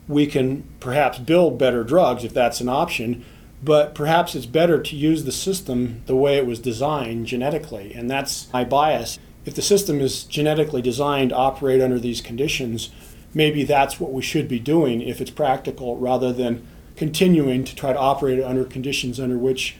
[0.08, 3.26] we can perhaps build better drugs if that's an option,
[3.64, 7.94] but perhaps it's better to use the system the way it was designed genetically.
[7.94, 9.18] And that's my bias.
[9.46, 12.90] If the system is genetically designed to operate under these conditions,
[13.36, 16.66] maybe that's what we should be doing if it's practical rather than
[16.96, 19.76] continuing to try to operate under conditions under which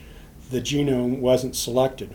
[0.50, 2.14] the genome wasn't selected.